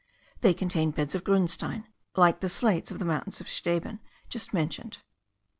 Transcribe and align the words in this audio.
They 0.39 0.55
contain 0.55 0.89
beds 0.89 1.13
of 1.13 1.23
grunstein, 1.23 1.83
like 2.15 2.39
the 2.39 2.49
slates 2.49 2.89
of 2.89 2.97
the 2.97 3.05
mountains 3.05 3.39
of 3.39 3.47
Steben 3.47 3.99
just 4.29 4.51
mentioned. 4.51 4.97